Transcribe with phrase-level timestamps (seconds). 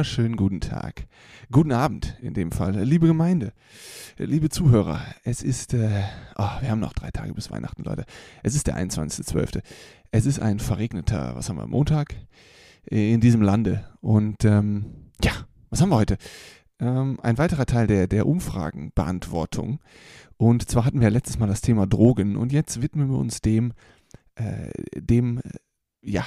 [0.00, 1.06] Wunderschönen guten Tag.
[1.52, 2.74] Guten Abend in dem Fall.
[2.84, 3.52] Liebe Gemeinde,
[4.16, 6.04] liebe Zuhörer, es ist, äh,
[6.38, 8.06] oh, wir haben noch drei Tage bis Weihnachten, Leute.
[8.42, 9.60] Es ist der 21.12.
[10.10, 12.14] Es ist ein verregneter, was haben wir, Montag
[12.86, 13.90] in diesem Lande.
[14.00, 15.32] Und ähm, ja,
[15.68, 16.16] was haben wir heute?
[16.78, 19.80] Ähm, ein weiterer Teil der, der Umfragenbeantwortung.
[20.38, 23.74] Und zwar hatten wir letztes Mal das Thema Drogen und jetzt widmen wir uns dem,
[24.36, 25.50] äh, dem, äh,
[26.00, 26.24] ja,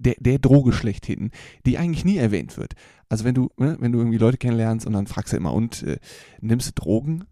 [0.00, 1.30] der, der Droge schlechthin,
[1.66, 2.74] die eigentlich nie erwähnt wird.
[3.08, 5.82] Also wenn du, ne, wenn du irgendwie Leute kennenlernst und dann fragst du immer, und
[5.82, 5.98] äh,
[6.40, 7.24] nimmst du Drogen?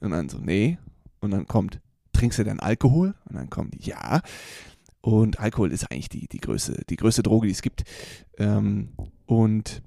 [0.00, 0.78] Und dann so, nee.
[1.20, 1.80] Und dann kommt,
[2.12, 3.14] trinkst du denn Alkohol?
[3.28, 4.20] Und dann kommt, ja.
[5.00, 7.84] Und Alkohol ist eigentlich die, die, größte, die größte Droge, die es gibt.
[8.38, 8.90] Ähm,
[9.26, 9.82] und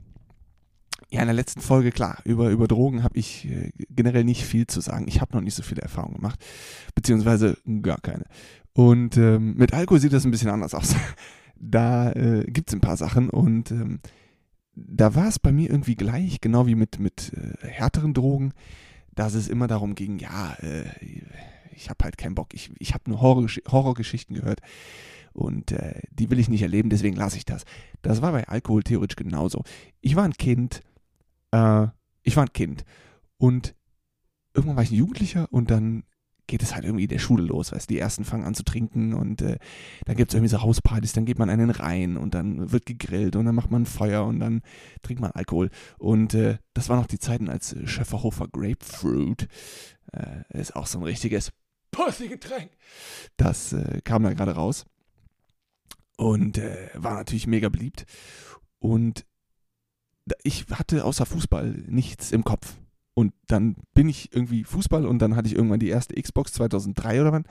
[1.10, 4.68] ja, in der letzten Folge, klar, über, über Drogen habe ich äh, generell nicht viel
[4.68, 5.06] zu sagen.
[5.08, 6.44] Ich habe noch nicht so viele Erfahrungen gemacht,
[6.96, 8.26] beziehungsweise gar keine.
[8.74, 10.96] Und ähm, mit Alkohol sieht das ein bisschen anders aus
[11.60, 14.00] da äh, gibt es ein paar Sachen und ähm,
[14.76, 18.54] da war es bei mir irgendwie gleich, genau wie mit, mit äh, härteren Drogen,
[19.14, 20.86] dass es immer darum ging, ja, äh,
[21.72, 24.62] ich habe halt keinen Bock, ich, ich habe nur Horror, Horrorgeschichten gehört
[25.34, 27.64] und äh, die will ich nicht erleben, deswegen lasse ich das.
[28.02, 29.64] Das war bei Alkohol theoretisch genauso.
[30.02, 30.82] Ich war ein Kind,
[31.52, 31.88] äh,
[32.24, 32.86] ich war ein Kind
[33.38, 33.76] und
[34.54, 36.04] irgendwann war ich ein Jugendlicher und dann
[36.48, 39.42] geht es halt irgendwie der Schule los, weißt die ersten fangen an zu trinken und
[39.42, 39.58] äh,
[40.06, 43.36] dann gibt es irgendwie so Hauspartys, dann geht man einen rein und dann wird gegrillt
[43.36, 44.62] und dann macht man Feuer und dann
[45.02, 45.70] trinkt man Alkohol.
[45.98, 49.48] Und äh, das waren noch die Zeiten, als äh, Schäferhofer Grapefruit
[50.14, 51.52] äh, ist auch so ein richtiges
[51.92, 52.72] Pussy-Getränk.
[53.38, 54.86] Das äh, kam da gerade raus
[56.18, 58.06] und äh, war natürlich mega beliebt.
[58.80, 59.26] Und
[60.44, 62.76] ich hatte außer Fußball nichts im Kopf.
[63.16, 67.22] Und dann bin ich irgendwie Fußball und dann hatte ich irgendwann die erste Xbox 2003
[67.22, 67.46] oder wann.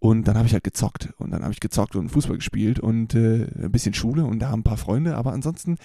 [0.00, 1.10] Und dann habe ich halt gezockt.
[1.18, 4.50] Und dann habe ich gezockt und Fußball gespielt und äh, ein bisschen Schule und da
[4.50, 5.16] haben ein paar Freunde.
[5.16, 5.78] Aber ansonsten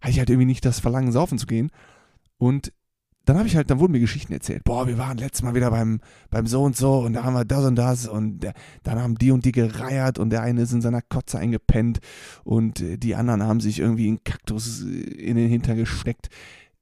[0.00, 1.70] hatte ich halt irgendwie nicht das Verlangen, saufen zu gehen.
[2.38, 2.72] Und
[3.26, 4.64] dann habe ich halt, dann wurden mir Geschichten erzählt.
[4.64, 6.00] Boah, wir waren letztes Mal wieder beim,
[6.30, 9.16] beim so und so und da haben wir das und das und der, dann haben
[9.16, 11.98] die und die gereiert und der eine ist in seiner Kotze eingepennt
[12.44, 16.28] und äh, die anderen haben sich irgendwie einen Kaktus in den Hintern gesteckt.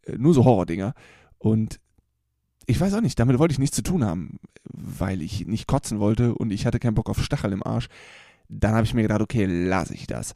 [0.03, 0.95] Äh, nur so Horrordinger.
[1.45, 1.79] Und
[2.65, 6.01] ich weiß auch nicht, damit wollte ich nichts zu tun haben, weil ich nicht kotzen
[6.01, 7.89] wollte und ich hatte keinen Bock auf Stachel im Arsch.
[8.49, 10.33] Dann habe ich mir gedacht, okay, lasse ich das.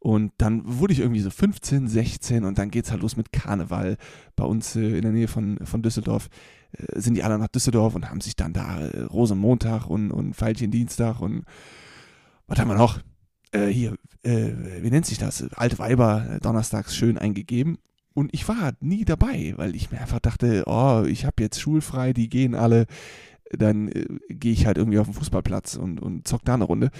[0.00, 3.32] Und dann wurde ich irgendwie so 15, 16 und dann geht es halt los mit
[3.32, 3.96] Karneval.
[4.36, 6.28] Bei uns äh, in der Nähe von, von Düsseldorf
[6.72, 10.38] äh, sind die alle nach Düsseldorf und haben sich dann da äh, Rosenmontag und, und
[10.38, 11.44] Veilchen Dienstag und
[12.46, 13.00] was haben wir noch?
[13.52, 15.42] Äh, hier, äh, wie nennt sich das?
[15.54, 17.78] Alte Weiber äh, donnerstags schön eingegeben.
[18.14, 22.12] Und ich war nie dabei, weil ich mir einfach dachte, oh, ich habe jetzt schulfrei,
[22.12, 22.86] die gehen alle,
[23.50, 26.90] dann äh, gehe ich halt irgendwie auf den Fußballplatz und, und zock da eine Runde.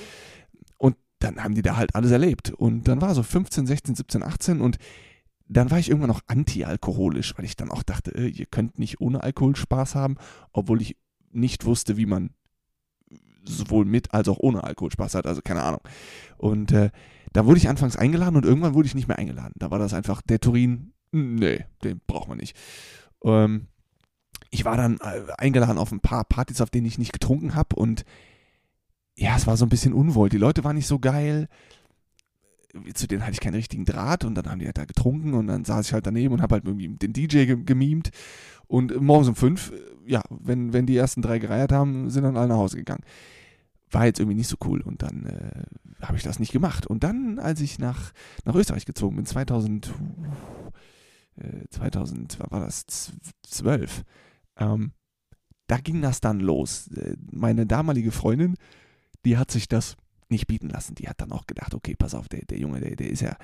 [0.78, 2.50] Und dann haben die da halt alles erlebt.
[2.50, 4.78] Und dann war so 15, 16, 17, 18 und
[5.48, 9.00] dann war ich irgendwann noch anti-alkoholisch, weil ich dann auch dachte, äh, ihr könnt nicht
[9.00, 10.16] ohne Alkohol Spaß haben,
[10.53, 10.97] obwohl ich
[11.32, 12.31] nicht wusste, wie man
[13.44, 15.81] sowohl mit als auch ohne Alkohol Spaß hat, also keine Ahnung.
[16.37, 16.91] Und äh,
[17.32, 19.54] da wurde ich anfangs eingeladen und irgendwann wurde ich nicht mehr eingeladen.
[19.56, 22.56] Da war das einfach, der Turin Nee, den braucht man nicht.
[23.25, 23.66] Ähm,
[24.50, 27.76] ich war dann äh, eingeladen auf ein paar Partys, auf denen ich nicht getrunken habe
[27.76, 28.04] und
[29.16, 30.28] ja, es war so ein bisschen unwohl.
[30.28, 31.48] Die Leute waren nicht so geil.
[32.94, 35.48] Zu denen hatte ich keinen richtigen Draht und dann haben die halt da getrunken und
[35.48, 38.10] dann saß ich halt daneben und habe halt irgendwie den DJ gemimt
[38.71, 42.37] und morgens um fünf, äh, ja, wenn, wenn die ersten drei gereiert haben, sind dann
[42.37, 43.03] alle nach Hause gegangen.
[43.91, 46.87] War jetzt irgendwie nicht so cool und dann äh, habe ich das nicht gemacht.
[46.87, 48.12] Und dann, als ich nach,
[48.44, 49.92] nach Österreich gezogen bin, 2000,
[51.71, 52.87] 2000, äh, war das
[53.43, 54.05] 12,
[54.56, 54.93] ähm,
[55.67, 56.89] da ging das dann los.
[56.89, 58.56] Äh, meine damalige Freundin,
[59.25, 59.97] die hat sich das
[60.28, 60.95] nicht bieten lassen.
[60.95, 63.37] Die hat dann auch gedacht, okay, pass auf, der, der Junge, der, der ist ja,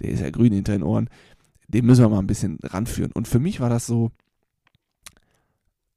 [0.00, 1.08] der ist ja grün hinter den Ohren,
[1.68, 3.12] den müssen wir mal ein bisschen ranführen.
[3.12, 4.10] Und für mich war das so,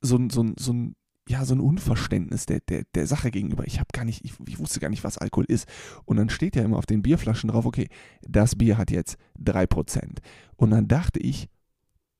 [0.01, 0.95] so, so, so ein
[1.27, 3.65] ja, so ein Unverständnis der, der, der Sache gegenüber.
[3.65, 5.67] Ich habe gar nicht, ich, ich, wusste gar nicht, was Alkohol ist.
[6.05, 7.87] Und dann steht ja immer auf den Bierflaschen drauf, okay,
[8.21, 10.17] das Bier hat jetzt 3%.
[10.57, 11.49] Und dann dachte ich,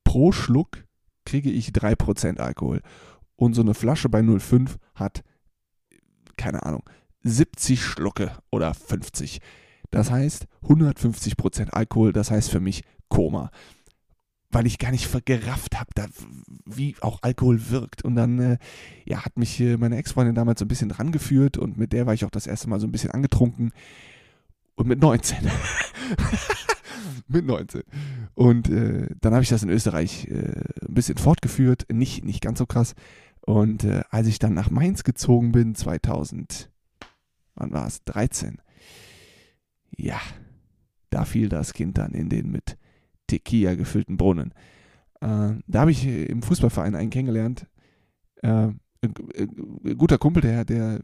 [0.04, 0.84] pro Schluck
[1.26, 2.80] kriege ich 3% Alkohol.
[3.36, 5.22] Und so eine Flasche bei 0,5 hat,
[6.36, 6.82] keine Ahnung,
[7.24, 9.40] 70 Schlucke oder 50.
[9.90, 13.50] Das heißt 150% Alkohol, das heißt für mich Koma
[14.54, 15.90] weil ich gar nicht gerafft habe,
[16.64, 18.02] wie auch Alkohol wirkt.
[18.04, 18.58] Und dann äh,
[19.04, 22.06] ja, hat mich äh, meine Ex-Freundin damals so ein bisschen dran geführt und mit der
[22.06, 23.72] war ich auch das erste Mal so ein bisschen angetrunken.
[24.76, 25.38] Und mit 19.
[27.28, 27.82] mit 19.
[28.34, 32.58] Und äh, dann habe ich das in Österreich äh, ein bisschen fortgeführt, nicht, nicht ganz
[32.58, 32.94] so krass.
[33.40, 36.70] Und äh, als ich dann nach Mainz gezogen bin, 2000,
[37.56, 38.02] wann war es?
[38.04, 38.58] 13.
[39.96, 40.20] Ja,
[41.10, 42.76] da fiel das Kind dann in den mit
[43.26, 44.52] Tequila gefüllten Brunnen.
[45.20, 47.66] Äh, da habe ich im Fußballverein einen kennengelernt.
[48.42, 48.68] Äh,
[49.02, 51.00] ein guter Kumpel, der, der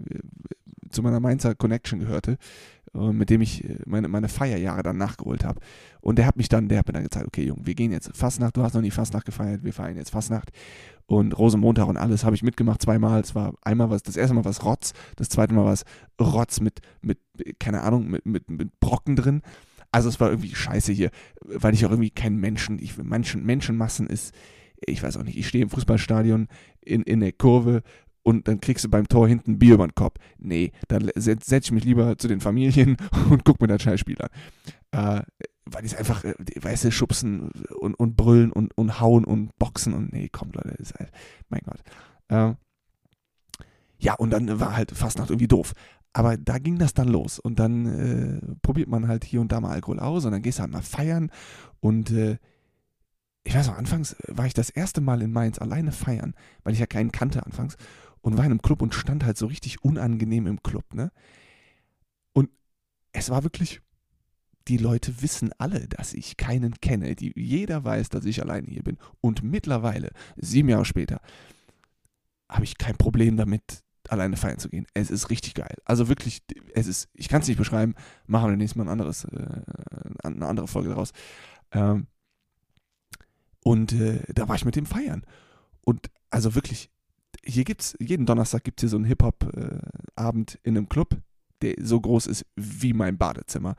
[0.90, 2.36] zu meiner Mainzer Connection gehörte,
[2.94, 5.60] äh, mit dem ich äh, meine, meine Feierjahre dann nachgeholt habe.
[6.00, 8.16] Und der hat mich dann, der hat mir dann gezeigt, okay, Junge, wir gehen jetzt
[8.16, 10.50] Fastnacht, du hast noch nie Fastnacht gefeiert, wir feiern jetzt Fastnacht.
[11.06, 13.20] Und Rosenmontag und alles habe ich mitgemacht zweimal.
[13.20, 15.84] Es war einmal was, das erste Mal was Rotz, das zweite Mal was
[16.20, 17.18] Rotz mit, mit
[17.58, 19.42] keine Ahnung, mit, mit, mit Brocken drin.
[19.92, 21.10] Also es war irgendwie scheiße hier,
[21.40, 24.34] weil ich auch irgendwie kein Menschen, ich, Menschen, Menschenmassen ist,
[24.86, 26.48] ich weiß auch nicht, ich stehe im Fußballstadion
[26.80, 27.82] in, in der Kurve
[28.22, 30.16] und dann kriegst du beim Tor hinten Bier über den Kopf.
[30.38, 32.96] Nee, dann setze setz ich mich lieber zu den Familien
[33.30, 34.30] und guck mir das Scheißspiel an.
[34.92, 35.22] Äh,
[35.66, 39.56] weil die es einfach, äh, weißt du, schubsen und, und brüllen und, und hauen und
[39.58, 41.10] boxen und nee, komm Leute, ist halt,
[41.48, 41.80] mein Gott.
[42.28, 42.54] Äh,
[43.98, 45.74] ja, und dann war halt Fastnacht irgendwie doof.
[46.12, 49.60] Aber da ging das dann los und dann äh, probiert man halt hier und da
[49.60, 51.30] mal Alkohol aus und dann gehst du halt mal feiern
[51.78, 52.38] und äh,
[53.44, 56.80] ich weiß noch, anfangs war ich das erste Mal in Mainz alleine feiern, weil ich
[56.80, 57.76] ja keinen kannte anfangs
[58.20, 61.10] und war in einem Club und stand halt so richtig unangenehm im Club, ne?
[62.32, 62.50] Und
[63.12, 63.80] es war wirklich,
[64.68, 67.16] die Leute wissen alle, dass ich keinen kenne.
[67.16, 68.98] Die, jeder weiß, dass ich alleine hier bin.
[69.20, 71.20] Und mittlerweile, sieben Jahre später,
[72.48, 74.86] habe ich kein Problem damit, alleine feiern zu gehen.
[74.94, 75.76] Es ist richtig geil.
[75.84, 76.42] Also wirklich,
[76.74, 77.94] es ist, ich kann es nicht beschreiben,
[78.26, 79.62] machen wir nächstes Mal ein anderes, äh,
[80.22, 81.12] eine andere Folge daraus.
[81.72, 82.06] Ähm,
[83.62, 85.24] und äh, da war ich mit dem feiern.
[85.82, 86.90] Und also wirklich,
[87.44, 91.16] hier gibt's, jeden Donnerstag gibt es hier so einen Hip-Hop-Abend in einem Club,
[91.62, 93.76] der so groß ist wie mein Badezimmer.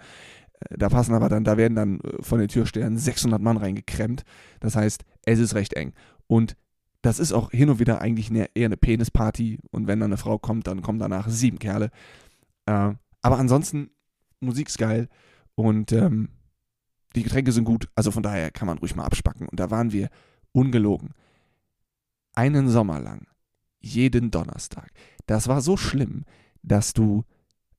[0.59, 4.23] Äh, da passen aber dann, da werden dann äh, von den Türstern 600 Mann reingeklemmt.
[4.59, 5.93] Das heißt, es ist recht eng.
[6.27, 6.55] Und
[7.01, 9.59] das ist auch hin und wieder eigentlich eine, eher eine Penisparty.
[9.71, 11.89] Und wenn dann eine Frau kommt, dann kommen danach sieben Kerle.
[12.65, 13.89] Äh, aber ansonsten,
[14.39, 15.09] Musik ist geil.
[15.55, 16.29] Und ähm,
[17.15, 17.89] die Getränke sind gut.
[17.95, 19.47] Also von daher kann man ruhig mal abspacken.
[19.47, 20.09] Und da waren wir
[20.51, 21.13] ungelogen.
[22.33, 23.25] Einen Sommer lang
[23.81, 24.91] jeden Donnerstag.
[25.25, 26.25] Das war so schlimm,
[26.61, 27.23] dass du,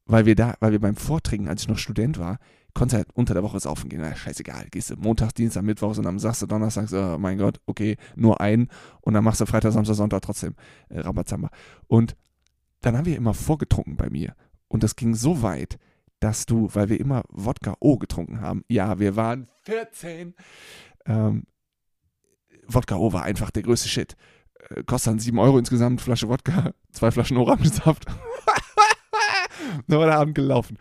[0.06, 2.38] weil wir da, weil wir beim Vortrinken, als ich noch Student war,
[2.74, 4.00] konnte halt unter der Woche saufen gehen.
[4.00, 7.96] Na, scheißegal, gehst du Montag, Dienstag, Mittwoch und sagst du Donnerstag, oh mein Gott, okay,
[8.16, 8.68] nur ein
[9.00, 10.54] und dann machst du Freitag, Samstag, Sonntag trotzdem
[10.88, 11.50] äh, Rambazamba.
[11.86, 12.16] Und
[12.80, 14.34] dann haben wir immer vorgetrunken bei mir
[14.68, 15.78] und das ging so weit,
[16.20, 20.34] dass du, weil wir immer Wodka O getrunken haben, ja, wir waren 14,
[21.06, 21.44] ähm,
[22.66, 24.16] Wodka O war einfach der größte Shit.
[24.70, 28.06] Äh, kostet dann 7 Euro insgesamt, Flasche Wodka, zwei Flaschen Orangensaft.
[29.86, 30.78] da war der Abend gelaufen.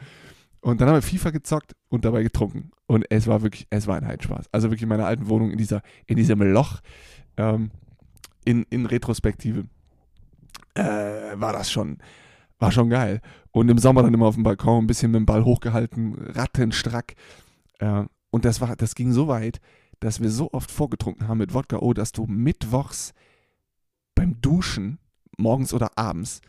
[0.62, 2.72] Und dann haben wir FIFA gezockt und dabei getrunken.
[2.86, 4.46] Und es war wirklich, es war ein Heidenspaß.
[4.52, 6.82] Also wirklich in meiner alten Wohnung in, dieser, in diesem Loch
[7.38, 7.72] ähm,
[8.46, 9.66] in, in Retrospektive
[10.76, 11.98] äh, war das schon,
[12.60, 13.22] war schon geil.
[13.52, 17.16] Und im Sommer dann immer auf dem Balkon ein bisschen mit dem Ball hochgehalten, rattenstrack.
[17.80, 19.60] Äh, und das war, das ging so weit,
[20.00, 23.14] dass wir so oft vorgetrunken haben mit Wodka, oh, dass du mittwochs
[24.16, 25.00] beim Duschen,
[25.38, 26.42] morgens oder abends,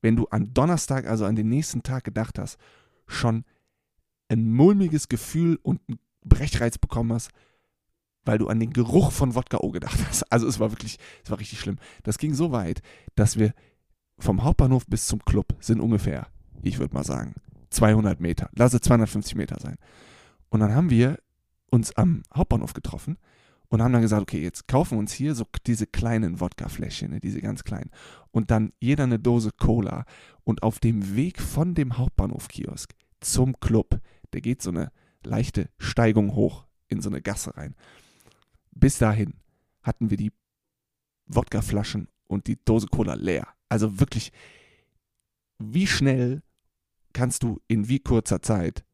[0.00, 2.58] wenn du an Donnerstag, also an den nächsten Tag gedacht hast,
[3.06, 3.44] schon
[4.28, 7.30] ein mulmiges Gefühl und einen Brechreiz bekommen hast,
[8.24, 10.30] weil du an den Geruch von Wodka O gedacht hast.
[10.30, 11.78] Also es war wirklich, es war richtig schlimm.
[12.02, 12.82] Das ging so weit,
[13.14, 13.54] dass wir
[14.18, 16.26] vom Hauptbahnhof bis zum Club sind ungefähr,
[16.62, 17.34] ich würde mal sagen,
[17.70, 18.50] 200 Meter.
[18.54, 19.76] Lass es 250 Meter sein.
[20.48, 21.18] Und dann haben wir
[21.70, 23.18] uns am Hauptbahnhof getroffen
[23.68, 27.20] und haben dann gesagt, okay, jetzt kaufen wir uns hier so diese kleinen Wodkafläschchen, ne,
[27.20, 27.90] diese ganz kleinen.
[28.30, 30.04] Und dann jeder eine Dose Cola.
[30.44, 34.00] Und auf dem Weg von dem Hauptbahnhofkiosk zum Club,
[34.32, 34.90] der geht so eine
[35.22, 37.74] leichte Steigung hoch in so eine Gasse rein.
[38.70, 39.34] Bis dahin
[39.82, 40.32] hatten wir die
[41.26, 43.48] Wodkaflaschen und die Dose Cola leer.
[43.68, 44.32] Also wirklich,
[45.58, 46.42] wie schnell
[47.12, 48.84] kannst du in wie kurzer Zeit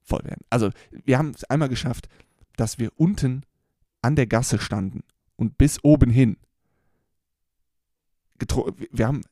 [0.00, 0.46] voll werden?
[0.48, 0.70] Also
[1.04, 2.08] wir haben es einmal geschafft,
[2.56, 3.42] dass wir unten
[4.02, 5.02] an der Gasse standen
[5.36, 6.36] und bis oben hin,
[8.90, 9.22] wir haben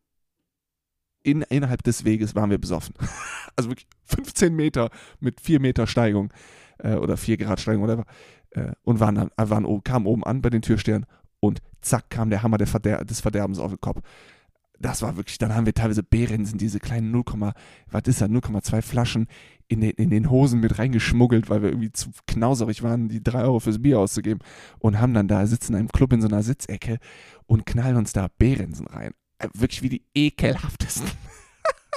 [1.23, 2.95] in, innerhalb des Weges waren wir besoffen.
[3.57, 6.33] also wirklich 15 Meter mit 4 Meter Steigung
[6.79, 8.05] äh, oder 4 Grad Steigung oder
[8.51, 11.05] äh, und waren dann, waren, kamen oben an bei den Türstern
[11.41, 14.01] und zack kam der Hammer Verder des Verderbens auf den Kopf
[14.81, 17.25] das war wirklich, dann haben wir teilweise Behrensen, diese kleinen 0,
[17.91, 19.29] was ist das, 0,2 Flaschen
[19.71, 23.43] in den, in den Hosen mit reingeschmuggelt, weil wir irgendwie zu knauserig waren, die 3
[23.45, 24.41] Euro fürs Bier auszugeben
[24.81, 26.99] und haben dann da, sitzen in einem Club in so einer Sitzecke
[27.47, 29.13] und knallen uns da Behrensen rein.
[29.39, 31.09] Äh, wirklich wie die ekelhaftesten.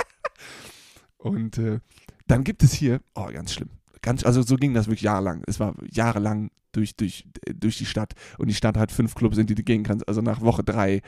[1.17, 1.79] und äh,
[2.27, 3.69] dann gibt es hier, oh, ganz schlimm,
[4.03, 5.41] ganz, also so ging das wirklich jahrelang.
[5.47, 9.47] Es war jahrelang durch, durch, durch die Stadt und die Stadt hat fünf Clubs, in
[9.47, 10.07] die du gehen kannst.
[10.07, 11.01] Also nach Woche drei äh,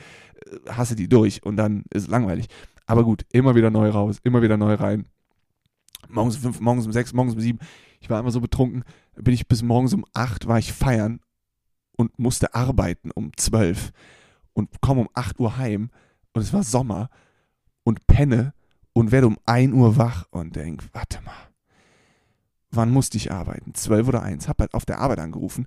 [0.68, 2.46] hasse die durch und dann ist es langweilig.
[2.86, 5.06] Aber gut, immer wieder neu raus, immer wieder neu rein.
[6.08, 7.58] Morgens um fünf, morgens um sechs, morgens um sieben.
[8.00, 8.84] Ich war immer so betrunken,
[9.16, 11.20] bin ich bis morgens um 8 war ich feiern
[11.96, 13.92] und musste arbeiten um 12
[14.52, 15.90] und komme um 8 Uhr heim
[16.32, 17.10] und es war Sommer
[17.82, 18.52] und penne
[18.92, 21.34] und werde um 1 Uhr wach und denke, warte mal,
[22.70, 23.74] wann musste ich arbeiten?
[23.74, 24.48] 12 oder 1.
[24.48, 25.66] Hab halt auf der Arbeit angerufen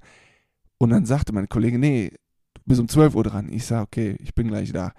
[0.78, 2.12] und dann sagte mein Kollege, nee,
[2.54, 3.50] du bist um 12 Uhr dran.
[3.52, 4.94] Ich sage, okay, ich bin gleich da.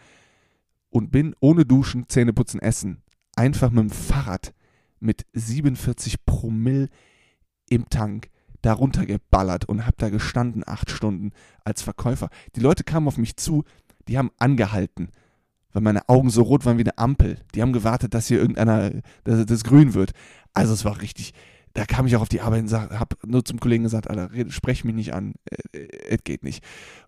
[0.90, 3.02] Und bin ohne Duschen, Zähne putzen, essen,
[3.36, 4.52] einfach mit dem Fahrrad
[5.00, 6.88] mit 47 Promille
[7.68, 8.28] im Tank
[8.62, 11.32] darunter geballert und hab da gestanden acht Stunden
[11.64, 12.28] als Verkäufer.
[12.56, 13.64] Die Leute kamen auf mich zu,
[14.08, 15.08] die haben angehalten,
[15.72, 17.38] weil meine Augen so rot waren wie eine Ampel.
[17.54, 18.90] Die haben gewartet, dass hier irgendeiner,
[19.24, 20.12] dass das grün wird.
[20.52, 21.32] Also es war richtig,
[21.74, 24.30] da kam ich auch auf die Arbeit und sag, hab nur zum Kollegen gesagt, Alter,
[24.50, 25.34] sprech mich nicht an,
[25.72, 26.64] äh, äh, es geht nicht.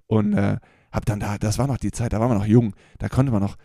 [0.06, 0.58] Und äh,
[0.92, 3.32] hab dann da, das war noch die Zeit, da war man noch jung, da konnte
[3.32, 3.56] man noch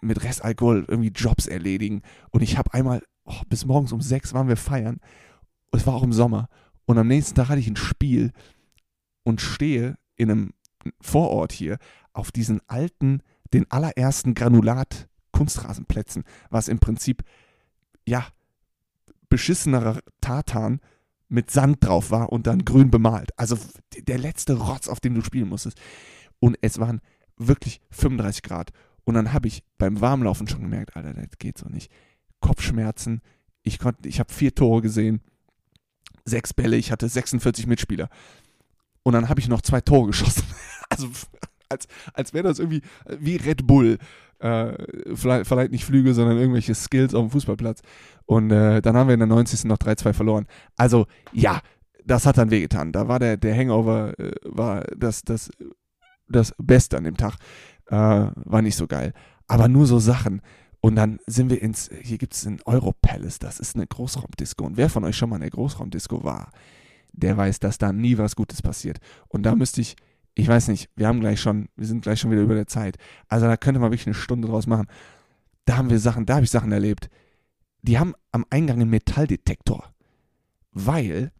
[0.00, 2.02] mit Restalkohol irgendwie Jobs erledigen.
[2.30, 4.98] Und ich habe einmal, oh, bis morgens um sechs waren wir feiern.
[5.72, 6.48] Es war auch im Sommer.
[6.84, 8.32] Und am nächsten Tag hatte ich ein Spiel
[9.22, 10.50] und stehe in einem
[11.00, 11.78] Vorort hier
[12.12, 17.22] auf diesen alten, den allerersten Granulat-Kunstrasenplätzen, was im Prinzip,
[18.06, 18.26] ja,
[19.28, 20.80] beschissenerer Tartan
[21.28, 23.30] mit Sand drauf war und dann grün bemalt.
[23.38, 23.56] Also
[23.96, 25.80] der letzte Rotz, auf dem du spielen musstest.
[26.40, 27.00] Und es waren
[27.38, 28.70] wirklich 35 Grad.
[29.04, 31.90] Und dann habe ich beim Warmlaufen schon gemerkt, Alter, das geht so nicht.
[32.42, 33.22] Kopfschmerzen.
[33.62, 35.22] Ich konnte, ich habe vier Tore gesehen,
[36.24, 38.10] sechs Bälle, ich hatte 46 Mitspieler.
[39.02, 40.44] Und dann habe ich noch zwei Tore geschossen.
[40.90, 41.08] also
[41.70, 42.82] als, als wäre das irgendwie
[43.18, 43.98] wie Red Bull.
[44.38, 44.74] Äh,
[45.14, 47.80] vielleicht, vielleicht, nicht Flüge, sondern irgendwelche Skills auf dem Fußballplatz.
[48.26, 49.64] Und äh, dann haben wir in der 90.
[49.64, 50.46] noch 3-2 verloren.
[50.76, 51.60] Also ja,
[52.04, 52.92] das hat dann wehgetan.
[52.92, 55.50] Da war der, der Hangover, äh, war das, das,
[56.28, 57.36] das Beste an dem Tag.
[57.86, 59.12] Äh, war nicht so geil.
[59.46, 60.42] Aber nur so Sachen.
[60.84, 64.64] Und dann sind wir ins, hier gibt es ein Europalace, das ist eine Großraumdisco.
[64.64, 66.50] Und wer von euch schon mal in der Großraumdisco war,
[67.12, 68.98] der weiß, dass da nie was Gutes passiert.
[69.28, 69.94] Und da müsste ich,
[70.34, 72.96] ich weiß nicht, wir haben gleich schon, wir sind gleich schon wieder über der Zeit.
[73.28, 74.88] Also da könnte man wirklich eine Stunde draus machen.
[75.66, 77.08] Da haben wir Sachen, da habe ich Sachen erlebt.
[77.82, 79.94] Die haben am Eingang einen Metalldetektor.
[80.72, 81.30] Weil,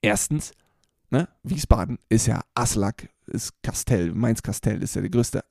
[0.00, 0.52] erstens,
[1.10, 5.44] ne, Wiesbaden ist ja Aslak, ist Kastell, Mainz-Kastell ist ja der größte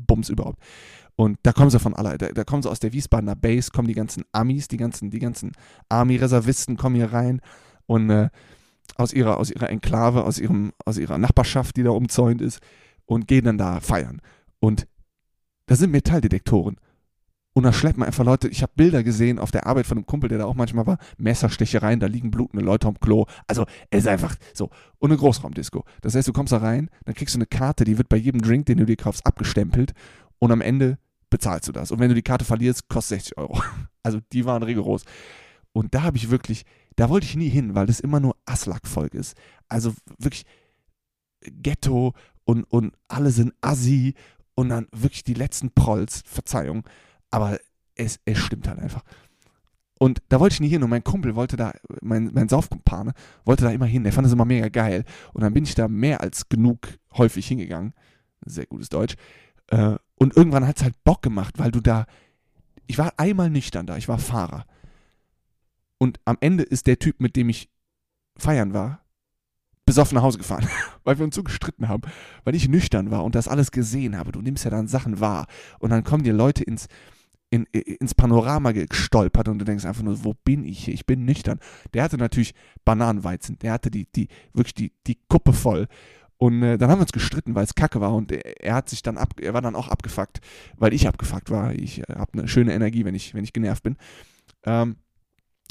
[0.00, 0.58] Aslak-Bums überhaupt.
[1.16, 3.88] Und da kommen sie von aller, da, da, kommen sie aus der Wiesbadener Base, kommen
[3.88, 5.52] die ganzen Amis, die ganzen, die ganzen
[5.88, 7.40] Army-Reservisten kommen hier rein
[7.86, 8.30] und äh,
[8.96, 12.60] aus ihrer, aus ihrer Enklave, aus ihrem, aus ihrer Nachbarschaft, die da umzäunt ist,
[13.06, 14.20] und gehen dann da feiern.
[14.60, 14.86] Und
[15.66, 16.76] da sind Metalldetektoren.
[17.52, 20.28] Und da schleppen einfach Leute, ich habe Bilder gesehen auf der Arbeit von einem Kumpel,
[20.28, 23.26] der da auch manchmal war, Messerstechereien, da liegen blutende Leute am Klo.
[23.48, 24.70] Also es ist einfach so.
[24.98, 25.84] Und eine Großraumdisco.
[26.00, 28.40] Das heißt, du kommst da rein, dann kriegst du eine Karte, die wird bei jedem
[28.40, 29.94] Drink, den du dir kaufst, abgestempelt.
[30.38, 31.90] Und am Ende bezahlst du das.
[31.90, 33.62] Und wenn du die Karte verlierst, kostet 60 Euro.
[34.02, 35.04] Also die waren rigoros.
[35.72, 36.64] Und da habe ich wirklich,
[36.96, 39.36] da wollte ich nie hin, weil das immer nur Aslak-Volk ist.
[39.68, 40.46] Also wirklich
[41.42, 42.14] Ghetto
[42.44, 44.14] und, und alle sind assi
[44.54, 46.84] und dann wirklich die letzten Prolls, Verzeihung,
[47.30, 47.58] aber
[47.94, 49.02] es, es stimmt halt einfach.
[49.98, 53.12] Und da wollte ich nie hin und mein Kumpel wollte da, mein, mein Saufkumpane,
[53.44, 54.02] wollte da immer hin.
[54.02, 55.04] Der fand es immer mega geil.
[55.34, 57.92] Und dann bin ich da mehr als genug häufig hingegangen.
[58.46, 59.16] Sehr gutes Deutsch.
[59.66, 62.06] Äh, und irgendwann hat es halt Bock gemacht, weil du da.
[62.86, 64.64] Ich war einmal nüchtern da, ich war Fahrer.
[65.98, 67.68] Und am Ende ist der Typ, mit dem ich
[68.38, 69.04] feiern war,
[69.84, 70.66] besoffen nach Hause gefahren,
[71.04, 72.02] weil wir uns so gestritten haben,
[72.44, 74.32] weil ich nüchtern war und das alles gesehen habe.
[74.32, 75.46] Du nimmst ja dann Sachen wahr
[75.78, 76.88] und dann kommen dir Leute ins,
[77.50, 80.94] in, ins Panorama gestolpert und du denkst einfach nur, wo bin ich hier?
[80.94, 81.58] Ich bin nüchtern.
[81.94, 82.54] Der hatte natürlich
[82.84, 85.88] Bananenweizen, der hatte die, die, wirklich die, die Kuppe voll
[86.40, 88.88] und äh, dann haben wir uns gestritten, weil es kacke war und er, er, hat
[88.88, 90.40] sich dann ab, er war dann auch abgefuckt,
[90.78, 91.74] weil ich abgefuckt war.
[91.74, 93.98] Ich äh, habe eine schöne Energie, wenn ich, wenn ich genervt bin.
[94.64, 94.96] Ähm,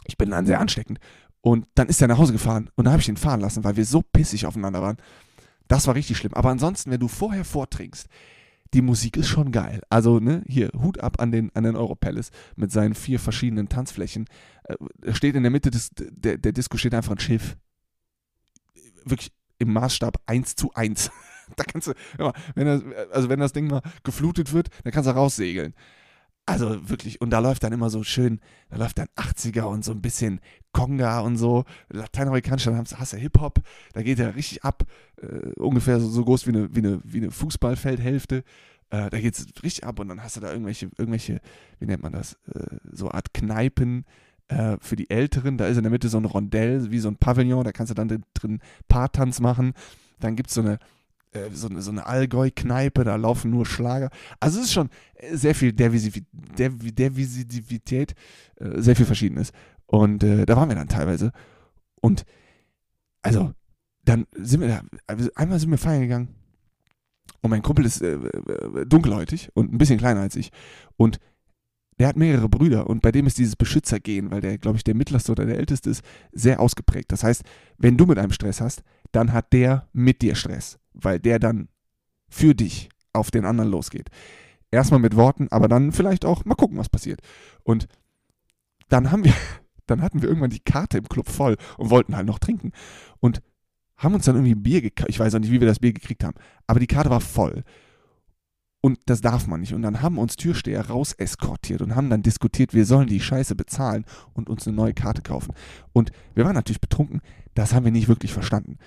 [0.06, 1.00] ich bin dann sehr ansteckend.
[1.42, 3.78] Und dann ist er nach Hause gefahren und dann habe ich ihn fahren lassen, weil
[3.78, 4.98] wir so pissig aufeinander waren.
[5.68, 6.36] Das war richtig schlimm.
[6.36, 8.08] Aber ansonsten, wenn du vorher vortrinkst,
[8.74, 9.82] die Musik ist schon geil.
[9.90, 14.26] Also, ne, hier, Hut ab an den, an den Europalace mit seinen vier verschiedenen Tanzflächen.
[14.64, 17.58] Äh, steht in der Mitte des, der, der Disco steht einfach ein Schiff.
[19.06, 21.12] Wirklich im Maßstab 1 zu 1.
[21.56, 21.94] da kannst du,
[22.56, 25.74] wenn das, also wenn das Ding mal geflutet wird, dann kannst du raussegeln.
[26.50, 28.40] Also wirklich, und da läuft dann immer so schön,
[28.70, 30.40] da läuft dann 80er und so ein bisschen
[30.72, 33.62] Conga und so, lateinamerikanisch, dann hast du Hip-Hop,
[33.94, 34.84] da geht er richtig ab,
[35.22, 38.44] äh, ungefähr so, so, groß wie eine, wie eine, wie eine Fußballfeldhälfte.
[38.90, 41.40] Äh, da geht es richtig ab und dann hast du da irgendwelche, irgendwelche,
[41.78, 44.06] wie nennt man das, äh, so Art Kneipen,
[44.48, 45.60] äh, für die Älteren.
[45.60, 47.94] Da ist in der Mitte so ein Rondell, wie so ein Pavillon, da kannst du
[47.94, 49.74] dann drin Paartanz machen.
[50.20, 50.80] Dann gibt es so eine,
[51.54, 54.10] so eine Allgäu-Kneipe, da laufen nur Schlager.
[54.40, 54.90] Also es ist schon
[55.32, 56.26] sehr viel Diversität,
[58.56, 59.52] äh, sehr viel Verschiedenes.
[59.86, 61.32] Und äh, da waren wir dann teilweise.
[62.02, 62.26] Und
[63.22, 63.54] also,
[64.06, 66.30] dann sind wir da, also einmal sind wir feiern gegangen.
[67.42, 70.52] Und mein Kumpel ist äh, äh, dunkelhäutig und ein bisschen kleiner als ich.
[70.98, 71.20] Und
[72.00, 74.96] der hat mehrere Brüder und bei dem ist dieses Beschützergehen, weil der, glaube ich, der
[74.96, 77.12] mittlerste oder der älteste ist, sehr ausgeprägt.
[77.12, 77.44] Das heißt,
[77.78, 81.70] wenn du mit einem Stress hast, dann hat der mit dir Stress, weil der dann
[82.30, 84.10] für dich auf den anderen losgeht.
[84.72, 87.22] Erstmal mit Worten, aber dann vielleicht auch mal gucken, was passiert.
[87.64, 87.88] Und
[88.88, 89.34] dann haben wir,
[89.88, 92.72] dann hatten wir irgendwann die Karte im Club voll und wollten halt noch trinken.
[93.20, 93.42] Und
[93.98, 95.10] haben uns dann irgendwie Bier gekauft.
[95.10, 96.38] Ich weiß auch nicht, wie wir das Bier gekriegt haben.
[96.68, 97.64] Aber die Karte war voll.
[98.82, 99.74] Und das darf man nicht.
[99.74, 103.56] Und dann haben uns Türsteher raus eskortiert und haben dann diskutiert, wir sollen die Scheiße
[103.56, 105.54] bezahlen und uns eine neue Karte kaufen.
[105.92, 107.20] Und wir waren natürlich betrunken,
[107.56, 108.78] das haben wir nicht wirklich verstanden.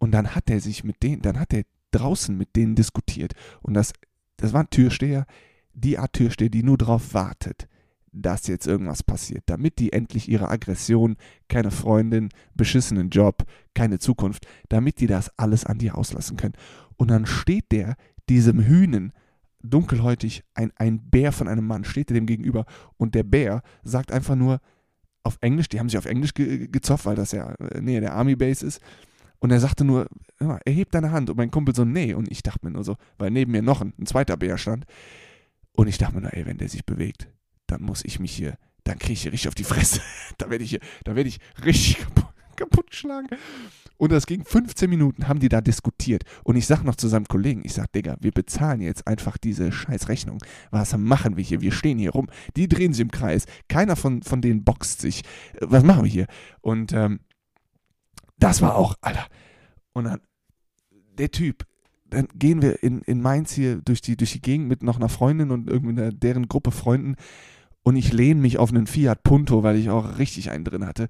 [0.00, 3.34] Und dann hat er sich mit denen, dann hat er draußen mit denen diskutiert.
[3.60, 3.92] Und das,
[4.38, 5.26] das war ein Türsteher,
[5.74, 7.68] die Art Türsteher, die nur darauf wartet,
[8.10, 11.16] dass jetzt irgendwas passiert, damit die endlich ihre Aggression,
[11.48, 16.54] keine Freundin, beschissenen Job, keine Zukunft, damit die das alles an dir auslassen können.
[16.96, 17.96] Und dann steht der
[18.28, 19.12] diesem Hühnen,
[19.62, 22.64] dunkelhäutig, ein, ein Bär von einem Mann, steht dem gegenüber
[22.96, 24.60] und der Bär sagt einfach nur
[25.22, 28.14] auf Englisch, die haben sich auf Englisch ge gezopft, weil das ja äh, näher der
[28.14, 28.80] Army Base ist.
[29.40, 30.06] Und er sagte nur,
[30.64, 31.30] erheb deine Hand.
[31.30, 32.14] Und mein Kumpel so, nee.
[32.14, 34.84] Und ich dachte mir nur so, weil neben mir noch ein, ein zweiter Bär stand.
[35.74, 37.28] Und ich dachte mir nur, ey, wenn der sich bewegt,
[37.66, 40.00] dann muss ich mich hier, dann kriege ich hier richtig auf die Fresse.
[40.38, 41.98] da werde ich hier, da werde ich richtig
[42.56, 43.28] kaputt, geschlagen.
[43.96, 46.24] Und das ging 15 Minuten, haben die da diskutiert.
[46.42, 49.72] Und ich sag noch zu seinem Kollegen, ich sag, Digga, wir bezahlen jetzt einfach diese
[49.72, 50.42] scheiß Rechnung.
[50.70, 51.60] Was machen wir hier?
[51.60, 52.28] Wir stehen hier rum.
[52.56, 53.44] Die drehen sich im Kreis.
[53.68, 55.22] Keiner von, von denen boxt sich.
[55.60, 56.26] Was machen wir hier?
[56.60, 57.20] Und ähm,
[58.42, 59.26] das war auch, Alter.
[59.92, 60.20] Und dann,
[61.18, 61.64] der Typ,
[62.06, 65.08] dann gehen wir in, in Mainz hier durch die, durch die Gegend mit noch einer
[65.08, 67.16] Freundin und irgendwie deren Gruppe Freunden.
[67.82, 71.08] Und ich lehne mich auf einen Fiat Punto, weil ich auch richtig einen drin hatte.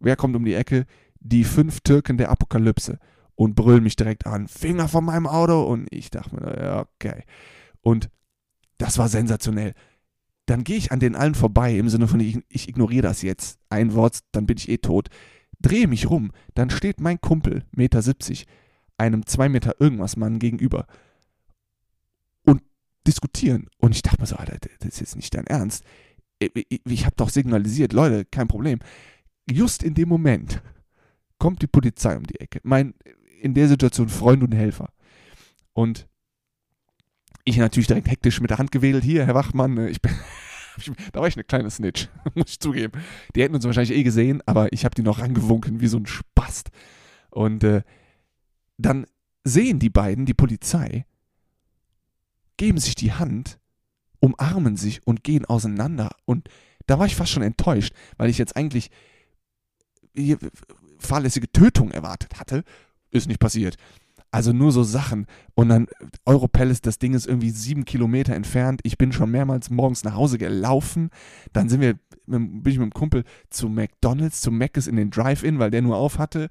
[0.00, 0.86] Wer kommt um die Ecke?
[1.24, 2.98] die fünf Türken der Apokalypse
[3.34, 5.62] und brüllen mich direkt an, Finger von meinem Auto.
[5.64, 7.24] Und ich dachte mir, ja, okay.
[7.80, 8.08] Und
[8.78, 9.72] das war sensationell.
[10.46, 13.58] Dann gehe ich an den allen vorbei, im Sinne von, ich, ich ignoriere das jetzt.
[13.70, 15.08] Ein Wort, dann bin ich eh tot.
[15.64, 18.46] Drehe mich rum, dann steht mein Kumpel, Meter 70,
[18.98, 20.86] einem zwei Meter irgendwas Mann gegenüber
[22.44, 22.60] und
[23.06, 23.68] diskutieren.
[23.78, 25.82] Und ich dachte mir so, Alter, das ist jetzt nicht dein Ernst.
[26.38, 28.80] Ich, habe doch signalisiert, Leute, kein Problem.
[29.50, 30.60] Just in dem Moment
[31.38, 32.60] kommt die Polizei um die Ecke.
[32.62, 32.92] Mein,
[33.40, 34.90] in der Situation Freund und Helfer.
[35.72, 36.06] Und
[37.44, 39.02] ich natürlich direkt hektisch mit der Hand gewedelt.
[39.02, 40.12] Hier, Herr Wachmann, äh, ich bin,
[41.12, 43.00] da war ich eine kleine Snitch, muss ich zugeben.
[43.34, 46.06] Die hätten uns wahrscheinlich eh gesehen, aber ich habe die noch rangewunken wie so ein
[46.06, 46.70] Spast.
[47.30, 47.82] Und äh,
[48.78, 49.06] dann
[49.44, 51.06] sehen die beiden die Polizei,
[52.56, 53.58] geben sich die Hand,
[54.20, 56.16] umarmen sich und gehen auseinander.
[56.24, 56.48] Und
[56.86, 58.90] da war ich fast schon enttäuscht, weil ich jetzt eigentlich
[60.98, 62.64] fahrlässige Tötung erwartet hatte.
[63.10, 63.76] Ist nicht passiert.
[64.34, 65.26] Also nur so Sachen.
[65.54, 65.86] Und dann
[66.26, 68.80] Europalace, das Ding ist irgendwie sieben Kilometer entfernt.
[68.82, 71.10] Ich bin schon mehrmals morgens nach Hause gelaufen.
[71.52, 71.94] Dann sind wir,
[72.26, 75.96] bin ich mit dem Kumpel zu McDonalds, zu Mc's in den Drive-In, weil der nur
[75.96, 76.48] auf hatte.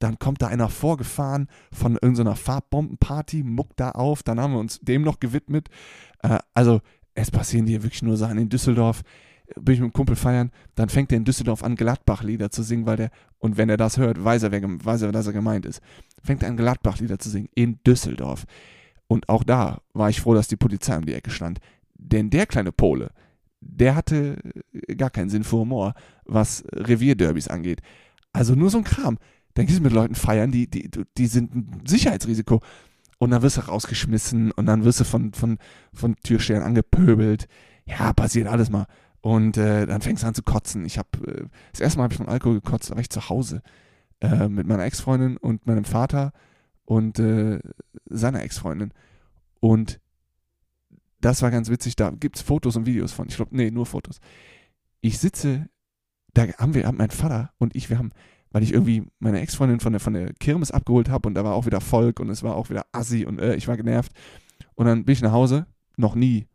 [0.00, 4.22] Dann kommt da einer vorgefahren von irgendeiner Farbbombenparty, muckt da auf.
[4.22, 5.70] Dann haben wir uns dem noch gewidmet.
[6.22, 6.82] Äh, also
[7.14, 9.00] es passieren hier wirklich nur Sachen in Düsseldorf
[9.56, 12.86] bin ich mit einem Kumpel feiern, dann fängt er in Düsseldorf an, Gladbach-Lieder zu singen,
[12.86, 15.66] weil der, und wenn er das hört, weiß er, wer, weiß er, dass er gemeint
[15.66, 15.80] ist.
[16.22, 18.46] Fängt er an, Gladbach-Lieder zu singen in Düsseldorf.
[19.06, 21.60] Und auch da war ich froh, dass die Polizei um die Ecke stand.
[21.94, 23.10] Denn der kleine Pole,
[23.60, 24.38] der hatte
[24.96, 27.80] gar keinen Sinn für Humor, was Revierderbys angeht.
[28.32, 29.18] Also nur so ein Kram.
[29.54, 32.60] Dann gehst du mit Leuten feiern, die, die, die sind ein Sicherheitsrisiko.
[33.18, 35.58] Und dann wirst du rausgeschmissen und dann wirst du von, von,
[35.92, 37.46] von Türstehern angepöbelt.
[37.86, 38.86] Ja, passiert alles mal.
[39.24, 40.84] Und äh, dann fängst du an zu kotzen.
[40.84, 43.30] Ich habe äh, das erste Mal habe ich von Alkohol gekotzt, da war ich zu
[43.30, 43.62] Hause
[44.20, 46.34] äh, mit meiner Ex-Freundin und meinem Vater
[46.84, 47.58] und äh,
[48.04, 48.92] seiner Ex-Freundin.
[49.60, 49.98] Und
[51.22, 51.96] das war ganz witzig.
[51.96, 53.26] Da gibt es Fotos und Videos von.
[53.28, 54.20] Ich glaube, nee, nur Fotos.
[55.00, 55.70] Ich sitze,
[56.34, 58.10] da haben wir, haben mein Vater und ich, wir haben,
[58.50, 61.54] weil ich irgendwie meine Ex-Freundin von der, von der Kirmes abgeholt habe und da war
[61.54, 64.12] auch wieder Volk und es war auch wieder Assi und äh, ich war genervt.
[64.74, 66.46] Und dann bin ich nach Hause, noch nie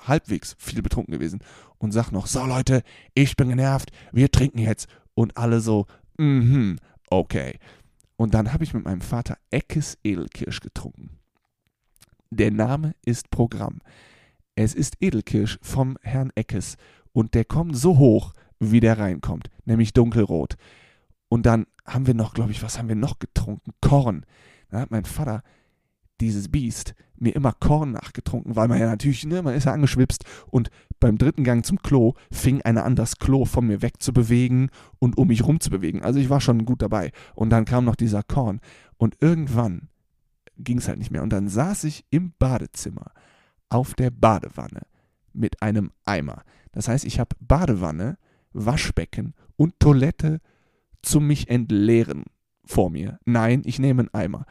[0.00, 1.40] halbwegs viel betrunken gewesen
[1.78, 2.82] und sag noch, so Leute,
[3.14, 4.88] ich bin genervt, wir trinken jetzt.
[5.14, 6.78] Und alle so, mhm,
[7.10, 7.58] okay.
[8.16, 11.18] Und dann habe ich mit meinem Vater Eckes Edelkirsch getrunken.
[12.30, 13.80] Der Name ist Programm.
[14.54, 16.76] Es ist Edelkirsch vom Herrn Eckes
[17.12, 20.56] und der kommt so hoch, wie der reinkommt, nämlich dunkelrot.
[21.28, 23.72] Und dann haben wir noch, glaube ich, was haben wir noch getrunken?
[23.80, 24.24] Korn.
[24.70, 25.42] Da hat mein Vater
[26.22, 30.24] dieses Biest mir immer Korn nachgetrunken, weil man ja natürlich, ne, man ist ja angeschwipst
[30.50, 35.18] und beim dritten Gang zum Klo fing einer an, das Klo von mir wegzubewegen und
[35.18, 36.02] um mich rumzubewegen.
[36.02, 37.12] Also ich war schon gut dabei.
[37.34, 38.60] Und dann kam noch dieser Korn.
[38.96, 39.88] Und irgendwann
[40.56, 41.22] ging es halt nicht mehr.
[41.22, 43.10] Und dann saß ich im Badezimmer
[43.68, 44.82] auf der Badewanne
[45.32, 46.42] mit einem Eimer.
[46.72, 48.18] Das heißt, ich habe Badewanne,
[48.52, 50.40] Waschbecken und Toilette
[51.02, 52.24] zum mich entleeren
[52.64, 53.18] vor mir.
[53.24, 54.46] Nein, ich nehme einen Eimer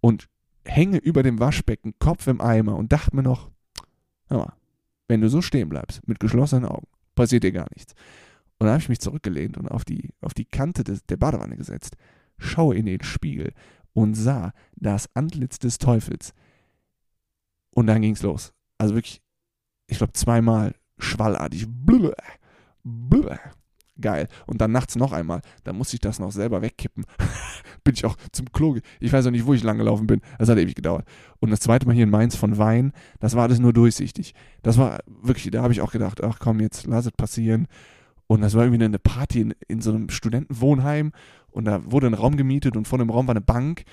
[0.00, 0.28] und
[0.66, 3.50] hänge über dem Waschbecken, Kopf im Eimer und dachte mir noch,
[4.28, 4.54] mal,
[5.08, 7.94] wenn du so stehen bleibst, mit geschlossenen Augen, passiert dir gar nichts.
[8.58, 11.56] Und dann habe ich mich zurückgelehnt und auf die, auf die Kante des, der Badewanne
[11.56, 11.96] gesetzt,
[12.38, 13.52] schaue in den Spiegel
[13.92, 16.32] und sah das Antlitz des Teufels.
[17.70, 18.52] Und dann ging es los.
[18.78, 19.22] Also wirklich,
[19.86, 21.66] ich glaube, zweimal schwallartig.
[21.68, 22.12] Blö,
[22.82, 23.36] blö,
[24.00, 24.28] geil.
[24.46, 25.40] Und dann nachts noch einmal.
[25.64, 27.04] Da musste ich das noch selber wegkippen.
[27.84, 28.78] bin ich auch zum Klo.
[29.00, 30.20] Ich weiß auch nicht, wo ich lang gelaufen bin.
[30.38, 31.06] Das hat ewig gedauert.
[31.40, 34.34] Und das zweite Mal hier in Mainz von Wein, das war alles nur durchsichtig.
[34.62, 37.66] Das war wirklich, da habe ich auch gedacht, ach komm, jetzt lass es passieren.
[38.26, 41.12] Und das war irgendwie eine Party in, in so einem Studentenwohnheim.
[41.50, 43.84] Und da wurde ein Raum gemietet und vor dem Raum war eine Bank.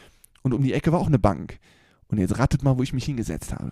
[0.41, 1.59] Und um die Ecke war auch eine Bank.
[2.07, 3.71] Und jetzt rattet mal, wo ich mich hingesetzt habe.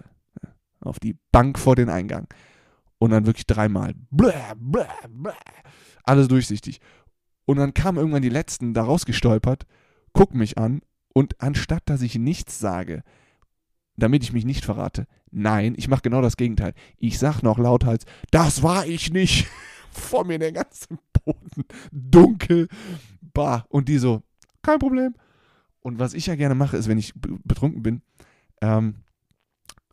[0.81, 2.27] Auf die Bank vor den Eingang.
[2.99, 3.93] Und dann wirklich dreimal.
[4.11, 5.33] Bläh, bläh, bläh
[6.09, 6.81] alles durchsichtig.
[7.45, 9.65] Und dann kamen irgendwann die Letzten da rausgestolpert,
[10.13, 10.81] gucken mich an
[11.13, 13.03] und anstatt dass ich nichts sage,
[13.95, 16.73] damit ich mich nicht verrate, nein, ich mache genau das Gegenteil.
[16.97, 19.47] Ich sag noch lauthals, das war ich nicht.
[19.91, 20.87] Vor mir der ganze
[21.25, 22.67] Boden dunkel,
[23.33, 23.65] bah.
[23.69, 24.21] Und die so,
[24.61, 25.15] kein Problem.
[25.81, 28.01] Und was ich ja gerne mache, ist, wenn ich betrunken bin,
[28.61, 28.95] ähm,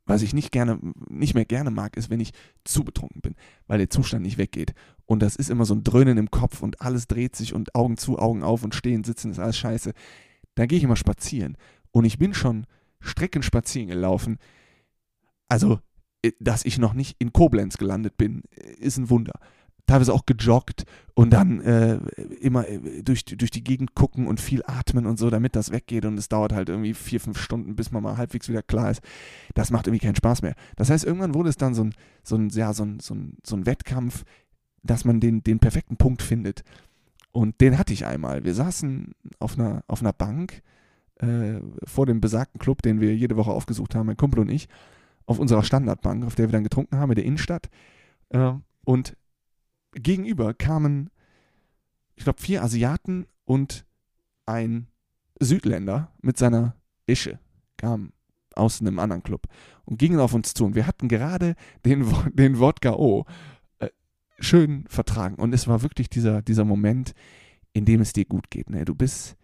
[0.07, 2.33] was ich nicht gerne, nicht mehr gerne mag, ist, wenn ich
[2.65, 3.35] zu betrunken bin,
[3.67, 4.73] weil der Zustand nicht weggeht.
[5.05, 7.97] Und das ist immer so ein Dröhnen im Kopf und alles dreht sich und Augen
[7.97, 9.93] zu, Augen auf und stehen, sitzen, ist alles scheiße.
[10.55, 11.57] Da gehe ich immer spazieren.
[11.91, 12.67] Und ich bin schon
[13.01, 14.39] Strecken spazieren gelaufen.
[15.49, 15.81] Also,
[16.23, 19.39] äh, dass ich noch nicht in Koblenz gelandet bin, äh, ist ein Wunder
[19.87, 21.99] teilweise auch gejoggt und dann äh,
[22.41, 26.05] immer äh, durch, durch die Gegend gucken und viel atmen und so, damit das weggeht.
[26.05, 29.01] Und es dauert halt irgendwie vier, fünf Stunden, bis man mal halbwegs wieder klar ist.
[29.55, 30.55] Das macht irgendwie keinen Spaß mehr.
[30.77, 33.39] Das heißt, irgendwann wurde es dann so ein, so ein, ja, so ein, so ein,
[33.45, 34.25] so ein Wettkampf,
[34.83, 36.65] dass man den, den perfekten Punkt findet.
[37.33, 38.45] Und den hatte ich einmal.
[38.45, 40.63] Wir saßen auf einer, auf einer Bank
[41.21, 44.69] äh, vor dem besagten Club, den wir jede Woche aufgesucht haben, mein Kumpel und ich,
[45.27, 47.69] auf unserer Standardbank, auf der wir dann getrunken haben, in der Innenstadt.
[48.31, 48.53] Äh,
[48.85, 49.17] und
[49.97, 51.11] gegenüber kamen,
[52.15, 53.85] ich glaube, vier Asiaten und
[54.47, 54.89] ein
[55.41, 57.39] Südländer mit seiner Ische,
[57.77, 58.13] kam
[58.55, 59.47] aus einem anderen Club
[59.85, 60.65] und gingen auf uns zu.
[60.65, 61.55] Und wir hatten gerade
[61.85, 63.27] den, den Wodka O
[63.79, 63.89] äh,
[64.39, 65.37] schön vertragen.
[65.37, 67.13] Und es war wirklich dieser, dieser Moment,
[67.73, 68.71] in dem es dir gut geht.
[68.71, 68.85] Ne?
[68.85, 69.37] Du bist,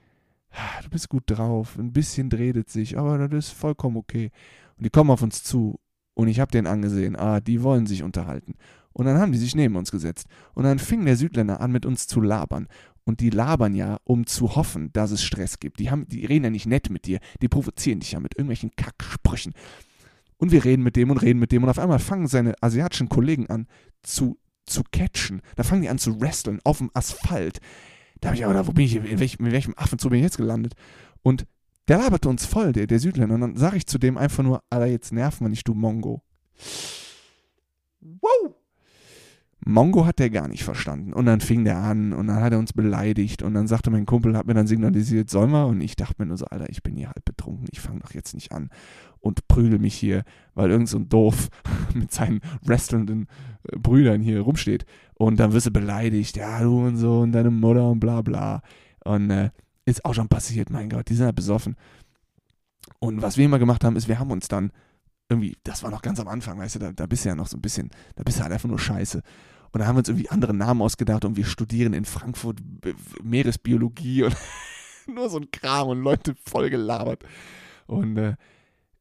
[0.82, 4.30] du bist gut drauf, ein bisschen dreht sich, aber das ist vollkommen okay.
[4.76, 5.78] Und die kommen auf uns zu
[6.14, 8.54] und ich habe den angesehen, ah, die wollen sich unterhalten.
[8.92, 10.26] Und dann haben die sich neben uns gesetzt.
[10.54, 12.68] Und dann fing der Südländer an, mit uns zu labern.
[13.04, 15.80] Und die labern ja, um zu hoffen, dass es Stress gibt.
[15.80, 17.18] Die, haben, die reden ja nicht nett mit dir.
[17.40, 19.54] Die provozieren dich ja mit irgendwelchen Kacksprüchen.
[20.36, 21.62] Und wir reden mit dem und reden mit dem.
[21.62, 23.66] Und auf einmal fangen seine asiatischen Kollegen an
[24.02, 25.42] zu, zu catchen.
[25.56, 27.58] Da fangen die an zu wresteln auf dem Asphalt.
[28.20, 30.36] Da habe ich aber, wo bin ich, in welchem, in welchem Affenzoo bin ich jetzt
[30.36, 30.74] gelandet?
[31.22, 31.46] Und
[31.88, 33.34] der laberte uns voll, der, der Südländer.
[33.34, 36.22] Und dann sage ich zu dem einfach nur, Alter, jetzt nerven wir nicht, du Mongo.
[38.00, 38.54] Wow!
[39.64, 41.12] Mongo hat der gar nicht verstanden.
[41.12, 44.06] Und dann fing der an und dann hat er uns beleidigt und dann sagte mein
[44.06, 45.64] Kumpel, hat mir dann signalisiert, soll mal?
[45.64, 48.12] Und ich dachte mir nur so, Alter, ich bin hier halb betrunken, ich fange doch
[48.12, 48.70] jetzt nicht an
[49.20, 51.48] und prügel mich hier, weil irgend so ein Doof
[51.94, 53.28] mit seinen wrestlenden
[53.70, 54.84] äh, Brüdern hier rumsteht.
[55.14, 58.62] Und dann wirst du beleidigt, ja, du und so und deine Mutter und bla bla.
[59.04, 59.50] Und äh,
[59.84, 61.76] ist auch schon passiert, mein Gott, die sind halt besoffen.
[62.98, 64.72] Und was wir immer gemacht haben, ist, wir haben uns dann
[65.28, 67.46] irgendwie, das war noch ganz am Anfang, weißt du, da, da bist du ja noch
[67.46, 69.22] so ein bisschen, da bist du halt einfach nur scheiße.
[69.72, 72.58] Und da haben wir uns irgendwie andere Namen ausgedacht und wir studieren in Frankfurt
[73.22, 74.36] Meeresbiologie und
[75.06, 77.24] nur so ein Kram und Leute voll gelabert.
[77.86, 78.34] Und äh,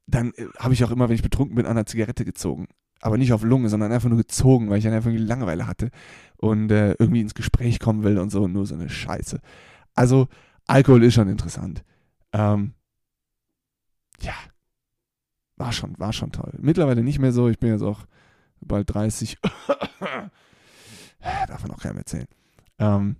[0.07, 2.67] dann äh, habe ich auch immer, wenn ich betrunken bin, an einer Zigarette gezogen.
[3.01, 5.89] Aber nicht auf Lunge, sondern einfach nur gezogen, weil ich dann einfach irgendwie Langeweile hatte
[6.37, 9.39] und äh, irgendwie ins Gespräch kommen will und so, nur so eine Scheiße.
[9.95, 10.27] Also,
[10.67, 11.83] Alkohol ist schon interessant.
[12.31, 12.73] Ähm,
[14.21, 14.35] ja,
[15.57, 16.53] war schon, war schon toll.
[16.59, 18.01] Mittlerweile nicht mehr so, ich bin jetzt auch
[18.61, 19.37] bald 30.
[21.21, 22.27] Darf man auch keinem erzählen.
[22.79, 23.17] Ähm,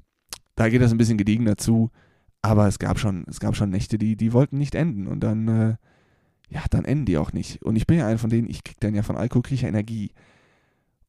[0.56, 1.92] da geht das ein bisschen gediegener zu,
[2.42, 5.48] aber es gab schon, es gab schon Nächte, die, die wollten nicht enden und dann,
[5.48, 5.76] äh,
[6.50, 7.64] ja, dann enden die auch nicht.
[7.64, 9.62] Und ich bin ja einer von denen, ich krieg dann ja von Alkohol krieg ich
[9.62, 10.12] ja Energie.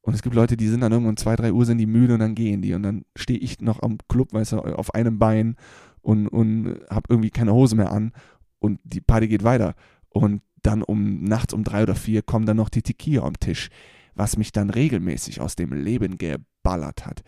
[0.03, 2.21] Und es gibt Leute, die sind dann irgendwann zwei, drei Uhr sind die müde und
[2.21, 2.75] dann gehen die.
[2.75, 5.57] Und dann stehe ich noch am Club, weißt du, auf einem Bein
[6.01, 8.13] und, und habe irgendwie keine Hose mehr an
[8.59, 9.75] und die Party geht weiter.
[10.09, 13.71] Und dann um nachts um drei oder vier kommen dann noch die Tequila am Tisch,
[14.15, 16.19] was mich dann regelmäßig aus dem Leben
[16.63, 17.23] geballert hat.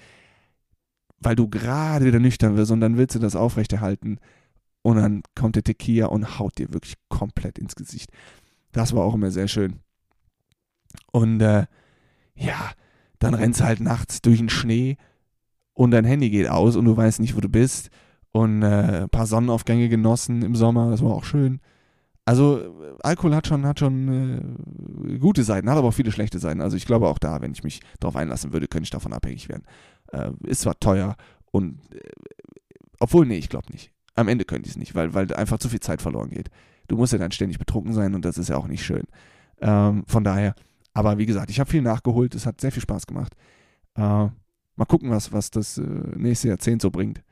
[1.19, 4.19] Weil du gerade wieder nüchtern wirst und dann willst du das aufrechterhalten
[4.83, 8.11] und dann kommt der Tequila und haut dir wirklich komplett ins Gesicht.
[8.73, 9.81] Das war auch immer sehr schön.
[11.13, 11.67] Und äh,
[12.35, 12.73] ja,
[13.19, 14.97] dann rennst du halt nachts durch den Schnee
[15.73, 17.91] und dein Handy geht aus und du weißt nicht, wo du bist.
[18.33, 21.61] Und äh, ein paar Sonnenaufgänge genossen im Sommer, das war auch schön.
[22.27, 26.63] Also Alkohol hat schon, hat schon äh, gute Seiten, hat aber auch viele schlechte Seiten.
[26.63, 29.49] Also ich glaube auch da, wenn ich mich darauf einlassen würde, könnte ich davon abhängig
[29.49, 29.65] werden.
[30.11, 31.17] Äh, ist zwar teuer
[31.51, 32.01] und äh,
[32.99, 33.93] obwohl, nee, ich glaube nicht.
[34.15, 36.49] Am Ende könnte ich es nicht, weil, weil einfach zu viel Zeit verloren geht.
[36.89, 39.05] Du musst ja dann ständig betrunken sein und das ist ja auch nicht schön.
[39.61, 40.55] Ähm, von daher,
[40.95, 43.35] aber wie gesagt, ich habe viel nachgeholt, es hat sehr viel Spaß gemacht.
[43.97, 47.23] Äh, mal gucken, was, was das äh, nächste Jahrzehnt so bringt.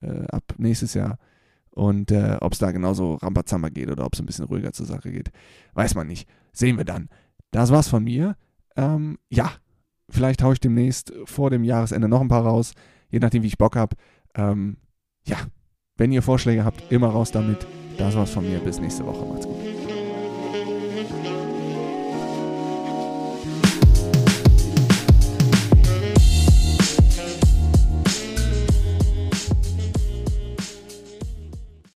[0.00, 1.18] Äh, ab nächstes Jahr
[1.78, 4.84] und äh, ob es da genauso Rambazamba geht oder ob es ein bisschen ruhiger zur
[4.84, 5.30] Sache geht,
[5.74, 6.28] weiß man nicht.
[6.52, 7.08] Sehen wir dann.
[7.52, 8.36] Das war's von mir.
[8.76, 9.52] Ähm, ja,
[10.10, 12.72] vielleicht haue ich demnächst vor dem Jahresende noch ein paar raus,
[13.10, 13.94] je nachdem, wie ich Bock habe.
[14.34, 14.78] Ähm,
[15.24, 15.36] ja,
[15.96, 17.64] wenn ihr Vorschläge habt, immer raus damit.
[17.96, 18.58] Das war's von mir.
[18.58, 19.24] Bis nächste Woche.
[19.24, 19.87] Macht's gut.